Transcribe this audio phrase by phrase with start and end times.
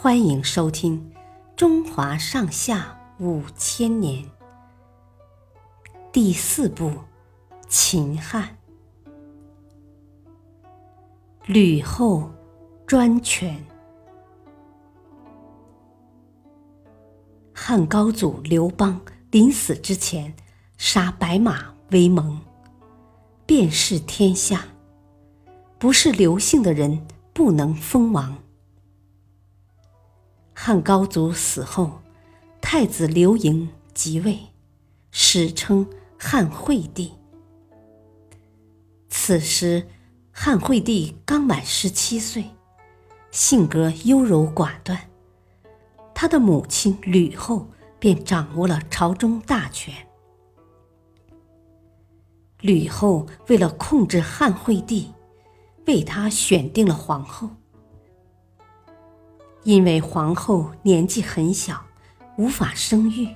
[0.00, 1.10] 欢迎收听
[1.56, 4.22] 《中华上下五千年》
[6.12, 6.84] 第四部
[7.68, 8.56] 《秦汉》，
[11.46, 12.30] 吕后
[12.86, 13.60] 专权。
[17.52, 19.00] 汉高祖刘邦
[19.32, 20.32] 临死之前，
[20.76, 22.40] 杀白马为盟，
[23.44, 24.64] 遍示天下，
[25.76, 28.38] 不是刘姓的人不能封王。
[30.60, 32.00] 汉高祖死后，
[32.60, 34.40] 太子刘盈即位，
[35.12, 37.12] 史称汉惠帝。
[39.08, 39.86] 此时，
[40.32, 42.44] 汉惠帝刚满十七岁，
[43.30, 44.98] 性格优柔寡断。
[46.12, 47.68] 他的母亲吕后
[48.00, 49.94] 便掌握了朝中大权。
[52.60, 55.14] 吕后为了控制汉惠帝，
[55.86, 57.48] 为他选定了皇后。
[59.68, 61.84] 因为皇后年纪很小，
[62.38, 63.28] 无法生育，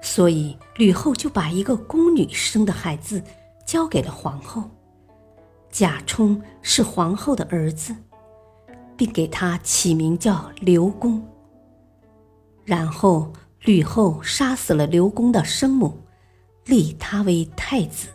[0.00, 3.22] 所以吕后就把一个宫女生的孩子
[3.66, 4.70] 交给了皇后，
[5.68, 7.94] 贾充是皇后的儿子，
[8.96, 11.22] 并给他起名叫刘公。
[12.64, 16.00] 然后吕后杀死了刘公的生母，
[16.64, 18.08] 立他为太子。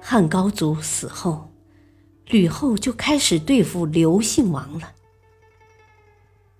[0.00, 1.53] 汉高祖死后。
[2.28, 4.92] 吕后就开始对付刘姓王了。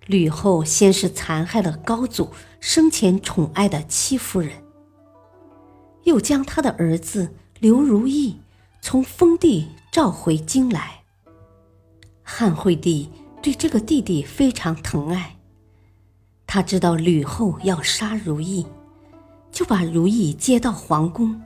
[0.05, 4.51] 吕后先是残害了高祖生前宠爱的戚夫人，
[6.03, 8.39] 又将他的儿子刘如意
[8.81, 11.01] 从封地召回京来。
[12.21, 13.09] 汉惠帝
[13.41, 15.37] 对这个弟弟非常疼爱，
[16.45, 18.67] 他知道吕后要杀如意，
[19.51, 21.41] 就把如意接到皇宫，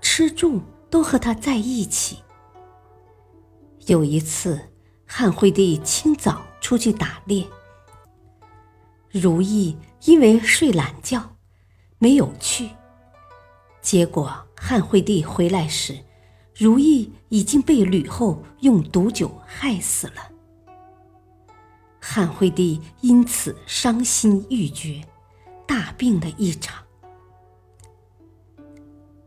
[0.00, 2.18] 吃住都和他在一起。
[3.86, 4.60] 有一次，
[5.06, 7.46] 汉惠帝清早出去打猎，
[9.12, 11.36] 如意因为睡懒觉，
[11.98, 12.68] 没有去。
[13.80, 15.96] 结果汉惠帝回来时，
[16.52, 20.32] 如意已经被吕后用毒酒害死了。
[22.00, 25.00] 汉惠帝因此伤心欲绝，
[25.64, 26.82] 大病了一场。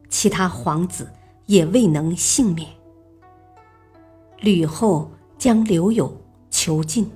[0.09, 1.09] 其他皇子
[1.45, 2.78] 也未能幸免。
[4.41, 6.15] 吕后将刘友
[6.49, 7.11] 囚禁，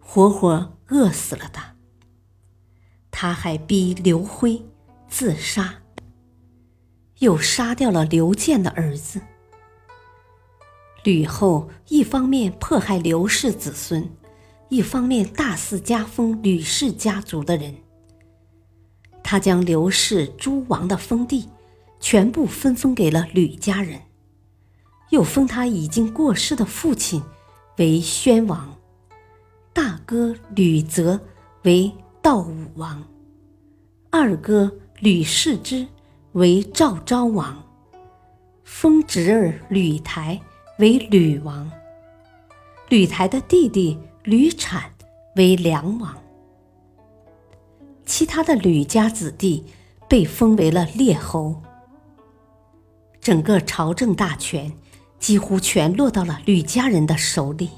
[0.00, 1.74] 活活饿死了他。
[3.10, 4.62] 他还逼刘辉
[5.06, 5.74] 自杀，
[7.18, 9.20] 又杀掉了刘建的儿子。
[11.04, 14.08] 吕后一方面迫害刘氏子孙，
[14.70, 17.74] 一方面大肆加封吕氏家族的人。
[19.22, 21.48] 他将刘氏诸王的封地
[22.00, 24.00] 全部分封给了吕家人。
[25.10, 27.22] 又封他已经过世的父亲
[27.78, 28.76] 为宣王，
[29.72, 31.20] 大哥吕泽
[31.62, 33.04] 为道武王，
[34.10, 35.86] 二哥吕氏之
[36.32, 37.62] 为赵昭王，
[38.64, 40.40] 封侄儿吕台
[40.78, 41.70] 为吕王，
[42.88, 44.90] 吕台的弟弟吕产
[45.36, 46.16] 为梁王，
[48.04, 49.64] 其他的吕家子弟
[50.08, 51.62] 被封为了列侯，
[53.20, 54.72] 整个朝政大权。
[55.18, 57.70] 几乎全落到了吕家人的手里。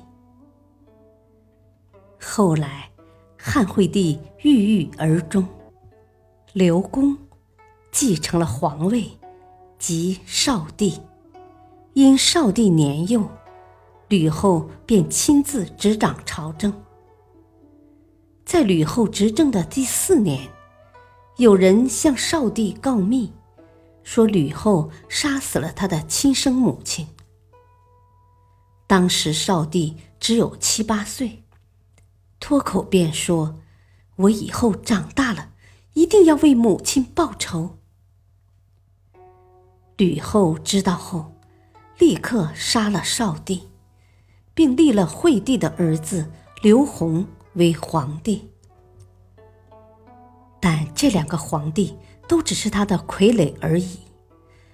[2.21, 2.91] 后来，
[3.39, 5.47] 汉惠帝郁郁而终，
[6.53, 7.17] 刘公
[7.91, 9.11] 继承了皇位，
[9.79, 11.01] 即少帝。
[11.95, 13.29] 因少帝年幼，
[14.09, 16.73] 吕后便亲自执掌朝政。
[18.45, 20.49] 在吕后执政的第四年，
[21.39, 23.33] 有人向少帝告密，
[24.05, 27.07] 说吕后杀死了他的亲生母亲。
[28.89, 31.45] 当时少帝只有七八岁，
[32.41, 33.61] 脱口便说
[34.17, 35.51] ：“我以后长大了，
[35.93, 37.77] 一定要为母亲报仇。”
[39.99, 41.35] 吕后知道后，
[41.99, 43.69] 立刻杀了少帝，
[44.55, 48.49] 并立了惠帝的儿子刘弘为皇帝。
[50.61, 51.95] 但这两个皇帝
[52.27, 53.99] 都只是他的傀儡而已，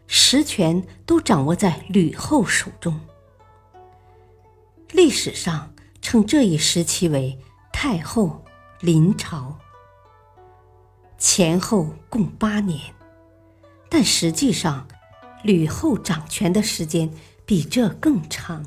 [0.07, 3.01] 实权都掌握在吕后手中。
[4.95, 7.37] 历史上称这一时期为
[7.73, 8.45] 太后
[8.79, 9.59] 临朝，
[11.19, 12.95] 前后共八年，
[13.89, 14.87] 但实际上
[15.43, 17.11] 吕后掌权的时间
[17.45, 18.65] 比这更长。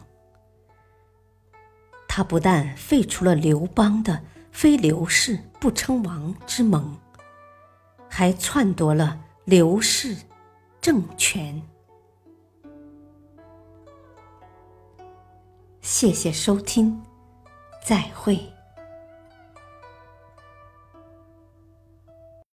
[2.10, 4.22] 他不但废除了刘邦的
[4.52, 7.00] 非刘氏不称王之盟，
[8.10, 10.14] 还篡夺了刘氏
[10.82, 11.62] 政权。
[16.00, 17.02] 谢谢收听
[17.84, 18.57] 再会。